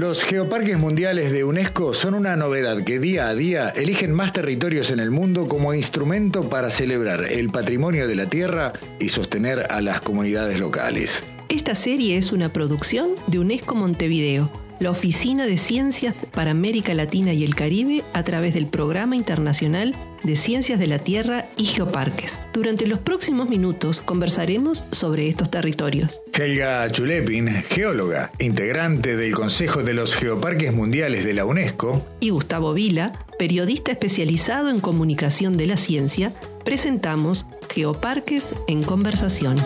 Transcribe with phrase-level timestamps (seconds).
[0.00, 4.90] Los geoparques mundiales de UNESCO son una novedad que día a día eligen más territorios
[4.90, 9.82] en el mundo como instrumento para celebrar el patrimonio de la tierra y sostener a
[9.82, 11.22] las comunidades locales.
[11.50, 14.50] Esta serie es una producción de UNESCO Montevideo
[14.80, 19.94] la Oficina de Ciencias para América Latina y el Caribe a través del Programa Internacional
[20.22, 22.40] de Ciencias de la Tierra y Geoparques.
[22.52, 26.22] Durante los próximos minutos conversaremos sobre estos territorios.
[26.32, 32.72] Helga Chulepin, geóloga, integrante del Consejo de los Geoparques Mundiales de la UNESCO, y Gustavo
[32.74, 36.32] Vila, periodista especializado en comunicación de la ciencia,
[36.64, 39.56] presentamos Geoparques en Conversación.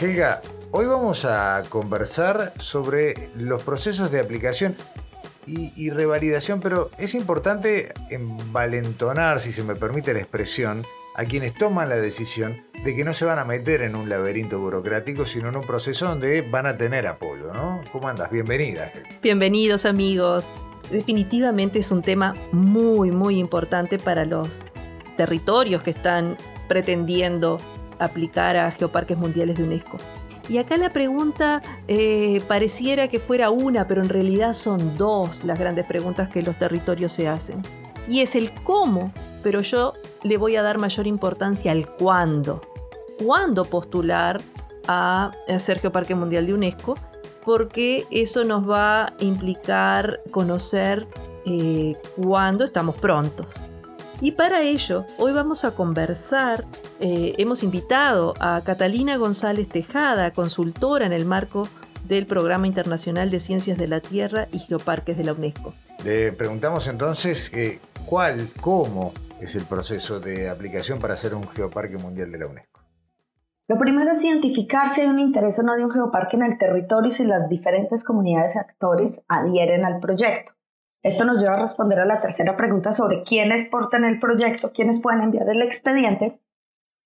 [0.00, 0.42] Helga,
[0.74, 4.74] Hoy vamos a conversar sobre los procesos de aplicación
[5.46, 10.84] y, revalidación, pero es importante envalentonar, si se me permite la expresión,
[11.14, 14.58] a quienes toman la decisión de que no se van a meter en un laberinto
[14.58, 17.82] burocrático, sino en un proceso donde van a tener apoyo, ¿no?
[17.92, 18.30] ¿Cómo andas?
[18.30, 18.92] Bienvenida.
[19.22, 20.44] Bienvenidos amigos.
[20.90, 24.62] Definitivamente es un tema muy, muy importante para los
[25.16, 26.36] territorios que están
[26.68, 27.60] pretendiendo
[27.98, 29.98] aplicar a Geoparques Mundiales de UNESCO.
[30.48, 35.58] Y acá la pregunta eh, pareciera que fuera una, pero en realidad son dos las
[35.58, 37.62] grandes preguntas que los territorios se hacen.
[38.08, 39.12] Y es el cómo,
[39.42, 42.60] pero yo le voy a dar mayor importancia al cuándo.
[43.24, 44.40] ¿Cuándo postular
[44.88, 46.96] a, Sergio Parque Mundial de UNESCO?
[47.44, 51.06] Porque eso nos va a implicar conocer
[51.46, 53.71] eh, cuándo estamos prontos.
[54.22, 56.64] Y para ello, hoy vamos a conversar,
[57.00, 61.66] eh, hemos invitado a Catalina González Tejada, consultora en el marco
[62.06, 65.74] del Programa Internacional de Ciencias de la Tierra y Geoparques de la UNESCO.
[66.04, 71.96] Le preguntamos entonces eh, cuál, cómo es el proceso de aplicación para hacer un geoparque
[71.96, 72.80] mundial de la UNESCO.
[73.66, 76.58] Lo primero es identificar si hay un interés o no de un geoparque en el
[76.58, 80.52] territorio y si las diferentes comunidades actores adhieren al proyecto.
[81.02, 85.00] Esto nos lleva a responder a la tercera pregunta sobre quiénes portan el proyecto, quiénes
[85.00, 86.40] pueden enviar el expediente.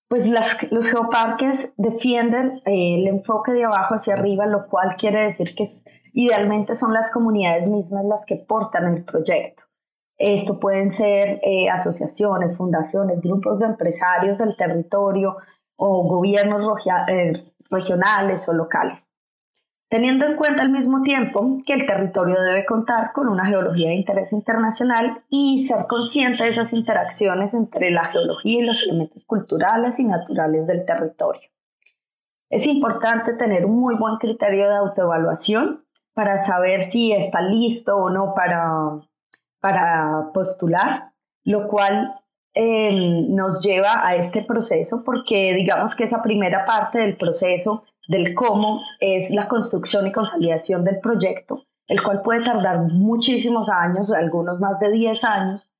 [0.08, 0.30] Pues
[0.70, 5.64] los geoparques defienden eh, el enfoque de abajo hacia arriba, lo cual quiere decir que
[6.12, 9.64] idealmente son las comunidades mismas las que portan el proyecto.
[10.18, 15.36] Esto pueden ser eh, asociaciones, fundaciones, grupos de empresarios del territorio
[15.76, 16.64] o gobiernos
[17.08, 19.10] eh, regionales o locales
[19.88, 23.94] teniendo en cuenta al mismo tiempo que el territorio debe contar con una geología de
[23.94, 29.98] interés internacional y ser consciente de esas interacciones entre la geología y los elementos culturales
[29.98, 31.48] y naturales del territorio.
[32.50, 38.10] Es importante tener un muy buen criterio de autoevaluación para saber si está listo o
[38.10, 39.00] no para,
[39.60, 41.12] para postular,
[41.44, 42.14] lo cual
[42.54, 42.90] eh,
[43.28, 48.80] nos lleva a este proceso porque digamos que esa primera parte del proceso del cómo
[49.00, 54.78] es la construcción y consolidación del proyecto, el cual puede tardar muchísimos años, algunos más
[54.80, 55.70] de 10 años,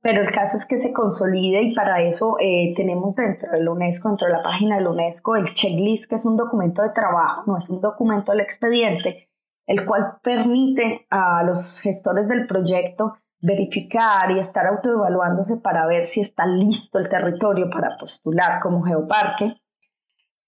[0.00, 3.70] pero el caso es que se consolide y para eso eh, tenemos dentro de la
[3.70, 6.90] UNESCO, dentro de la página de la UNESCO, el checklist, que es un documento de
[6.90, 9.30] trabajo, no es un documento del expediente,
[9.66, 16.20] el cual permite a los gestores del proyecto verificar y estar autoevaluándose para ver si
[16.20, 19.54] está listo el territorio para postular como geoparque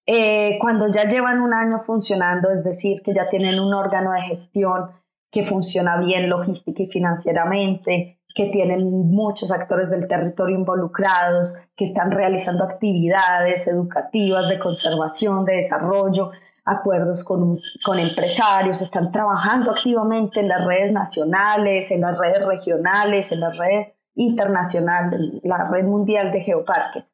[0.06, 4.22] eh, cuando ya llevan un año funcionando, es decir, que ya tienen un órgano de
[4.22, 4.90] gestión
[5.32, 12.10] que funciona bien logística y financieramente, que tienen muchos actores del territorio involucrados, que están
[12.12, 16.30] realizando actividades educativas de conservación, de desarrollo,
[16.64, 23.32] acuerdos con, con empresarios, están trabajando activamente en las redes nacionales, en las redes regionales,
[23.32, 25.10] en la red internacional,
[25.42, 27.12] la red mundial de geoparques.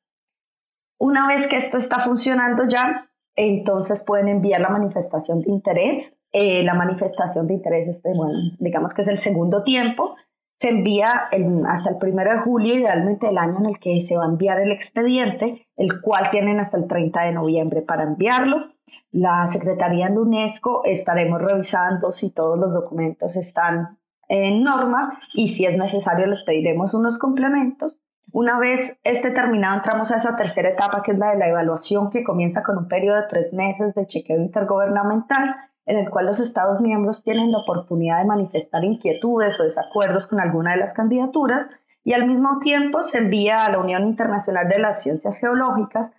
[1.02, 6.16] Una vez que esto está funcionando ya, entonces pueden enviar la manifestación de interés.
[6.30, 10.14] Eh, la manifestación de interés, este, bueno, digamos que es el segundo tiempo,
[10.60, 11.28] se envía
[11.66, 14.60] hasta el primero de julio, idealmente el año en el que se va a enviar
[14.60, 18.68] el expediente, el cual tienen hasta el 30 de noviembre para enviarlo.
[19.10, 23.98] La Secretaría de UNESCO estaremos revisando si todos los documentos están
[24.28, 27.98] en norma y si es necesario les pediremos unos complementos
[28.32, 32.10] una vez este terminado, entramos a esa tercera etapa, que es la de la evaluación,
[32.10, 36.40] que comienza con un periodo de tres meses de chequeo intergubernamental, en el cual los
[36.40, 41.68] Estados miembros tienen la oportunidad de manifestar inquietudes o desacuerdos con alguna de las candidaturas,
[42.04, 46.12] y al mismo tiempo se envía a la Unión Internacional de las Ciencias Geológicas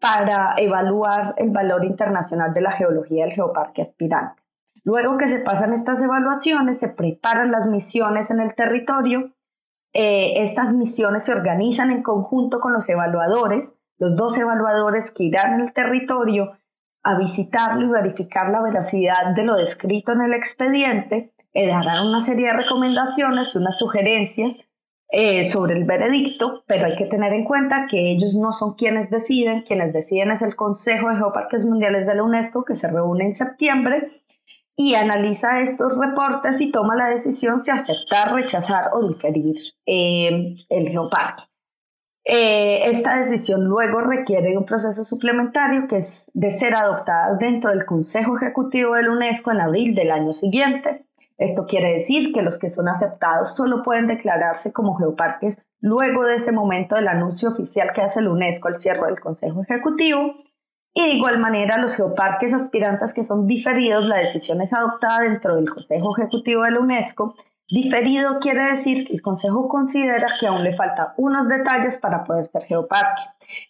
[0.00, 4.42] para evaluar el valor internacional de la geología del geoparque aspirante.
[4.82, 9.30] Luego que se pasan estas evaluaciones, se preparan las misiones en el territorio
[9.92, 15.60] eh, estas misiones se organizan en conjunto con los evaluadores, los dos evaluadores que irán
[15.60, 16.52] al territorio
[17.02, 22.20] a visitarlo y verificar la veracidad de lo descrito en el expediente, eh, darán una
[22.20, 24.52] serie de recomendaciones, unas sugerencias
[25.12, 29.10] eh, sobre el veredicto, pero hay que tener en cuenta que ellos no son quienes
[29.10, 33.24] deciden, quienes deciden es el Consejo de Geoparques Mundiales de la UNESCO que se reúne
[33.24, 34.22] en septiembre
[34.80, 40.88] y analiza estos reportes y toma la decisión si aceptar, rechazar o diferir eh, el
[40.88, 41.42] geoparque.
[42.24, 47.68] Eh, esta decisión luego requiere de un proceso suplementario que es de ser adoptada dentro
[47.68, 51.04] del Consejo Ejecutivo de la UNESCO en abril del año siguiente.
[51.36, 56.36] Esto quiere decir que los que son aceptados solo pueden declararse como geoparques luego de
[56.36, 60.36] ese momento del anuncio oficial que hace la UNESCO al cierre del Consejo Ejecutivo.
[60.92, 65.56] Y de igual manera, los geoparques aspirantes que son diferidos, la decisión es adoptada dentro
[65.56, 67.36] del Consejo Ejecutivo de la UNESCO
[67.70, 72.48] Diferido quiere decir que el Consejo considera que aún le faltan unos detalles para poder
[72.48, 73.22] ser geoparque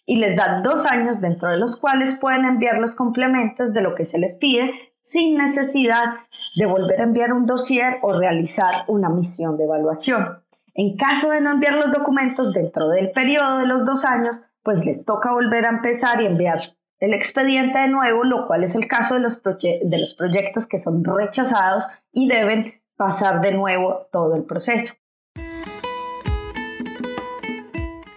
[0.07, 3.93] y les da dos años dentro de los cuales pueden enviar los complementos de lo
[3.93, 6.15] que se les pide sin necesidad
[6.55, 10.39] de volver a enviar un dossier o realizar una misión de evaluación.
[10.73, 14.83] En caso de no enviar los documentos dentro del periodo de los dos años, pues
[14.83, 16.59] les toca volver a empezar y enviar
[17.01, 20.79] el expediente de nuevo, lo cual es el caso de los, de los proyectos que
[20.79, 24.93] son rechazados y deben pasar de nuevo todo el proceso.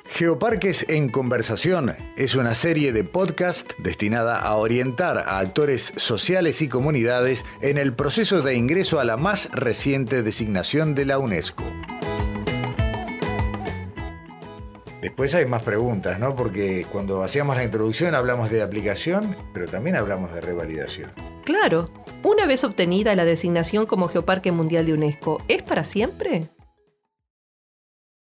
[0.05, 6.69] Geoparques en Conversación es una serie de podcast destinada a orientar a actores sociales y
[6.69, 11.65] comunidades en el proceso de ingreso a la más reciente designación de la UNESCO.
[15.15, 16.35] Después hay más preguntas, ¿no?
[16.35, 21.13] Porque cuando hacíamos la introducción hablamos de aplicación, pero también hablamos de revalidación.
[21.45, 21.89] Claro,
[22.25, 26.49] una vez obtenida la designación como Geoparque Mundial de UNESCO, ¿es para siempre?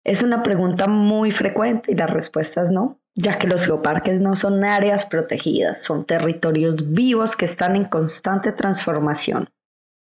[0.04, 4.36] Es una pregunta muy frecuente y la respuesta es no, ya que los geoparques no
[4.36, 9.50] son áreas protegidas, son territorios vivos que están en constante transformación,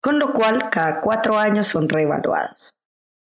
[0.02, 2.74] con lo cual cada cuatro años son reevaluados.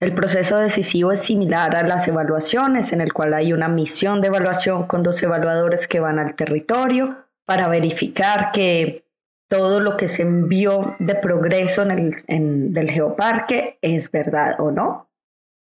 [0.00, 4.28] El proceso decisivo es similar a las evaluaciones, en el cual hay una misión de
[4.28, 9.04] evaluación con dos evaluadores que van al territorio para verificar que
[9.48, 15.08] todo lo que se envió de progreso en el, del geoparque es verdad o no.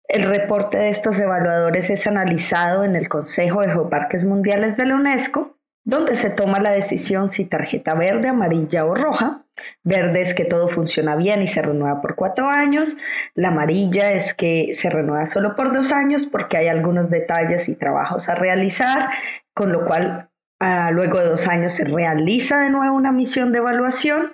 [0.08, 4.96] El reporte de estos evaluadores es analizado en el Consejo de Geoparques Mundiales de la
[4.96, 5.57] UNESCO,
[5.88, 9.46] donde se toma la decisión si tarjeta verde, amarilla o roja.
[9.84, 12.98] Verde es que todo funciona bien y se renueva por cuatro años.
[13.34, 17.74] La amarilla es que se renueva solo por dos años porque hay algunos detalles y
[17.74, 19.08] trabajos a realizar,
[19.54, 20.28] con lo cual
[20.60, 24.32] Ah, luego de dos años se realiza de nuevo una misión de evaluación.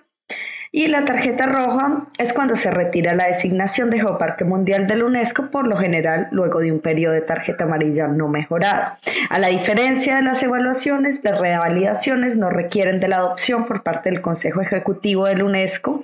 [0.77, 5.05] Y la tarjeta roja es cuando se retira la designación de Geoparque Mundial de la
[5.05, 8.97] UNESCO, por lo general luego de un periodo de tarjeta amarilla no mejorado.
[9.31, 14.11] A la diferencia de las evaluaciones, las revalidaciones no requieren de la adopción por parte
[14.11, 16.03] del Consejo Ejecutivo de la UNESCO,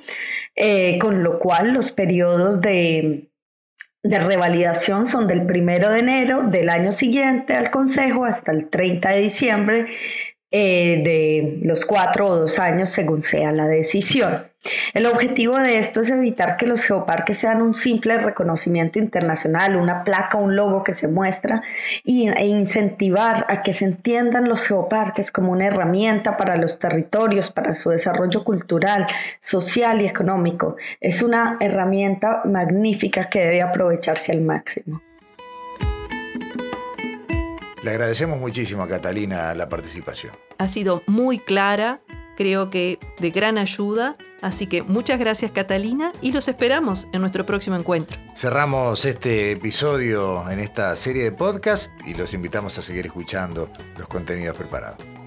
[0.54, 3.26] eh, con lo cual los periodos de
[4.02, 9.10] de revalidación son del primero de enero del año siguiente al Consejo hasta el 30
[9.10, 9.86] de diciembre
[10.50, 14.50] eh, de los cuatro o dos años según sea la decisión.
[14.92, 20.04] El objetivo de esto es evitar que los geoparques sean un simple reconocimiento internacional, una
[20.04, 21.62] placa, un logo que se muestra
[22.04, 27.74] e incentivar a que se entiendan los geoparques como una herramienta para los territorios, para
[27.74, 29.06] su desarrollo cultural,
[29.38, 30.76] social y económico.
[31.00, 35.00] Es una herramienta magnífica que debe aprovecharse al máximo.
[37.82, 40.32] Le agradecemos muchísimo a Catalina la participación.
[40.58, 42.00] Ha sido muy clara,
[42.36, 44.16] creo que de gran ayuda.
[44.42, 48.18] Así que muchas gracias Catalina y los esperamos en nuestro próximo encuentro.
[48.34, 54.08] Cerramos este episodio en esta serie de podcast y los invitamos a seguir escuchando los
[54.08, 55.19] contenidos preparados.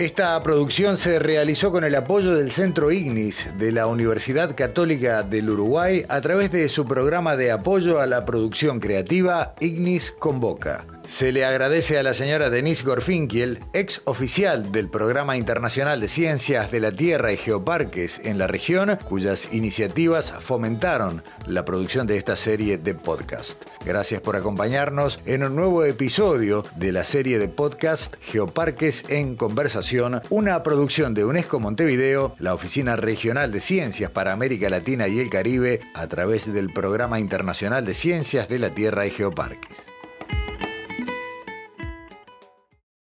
[0.00, 5.50] Esta producción se realizó con el apoyo del Centro Ignis de la Universidad Católica del
[5.50, 10.86] Uruguay a través de su programa de apoyo a la producción creativa Ignis Convoca.
[11.06, 16.70] Se le agradece a la señora Denise Gorfinkiel, ex oficial del Programa Internacional de Ciencias
[16.70, 22.36] de la Tierra y Geoparques en la región, cuyas iniciativas fomentaron la producción de esta
[22.36, 23.62] serie de podcast.
[23.84, 30.22] Gracias por acompañarnos en un nuevo episodio de la serie de podcast Geoparques en Conversación,
[30.30, 35.28] una producción de UNESCO Montevideo, la Oficina Regional de Ciencias para América Latina y el
[35.28, 39.89] Caribe, a través del Programa Internacional de Ciencias de la Tierra y Geoparques.